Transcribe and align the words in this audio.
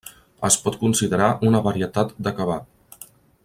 Es 0.47 0.55
pot 0.61 0.77
considerar 0.83 1.27
una 1.49 1.61
varietat 1.69 2.17
de 2.29 2.35
kebab. 2.41 3.09